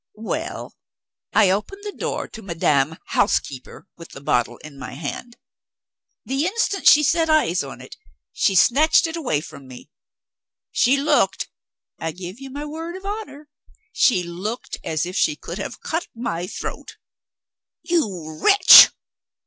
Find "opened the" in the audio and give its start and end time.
1.51-1.91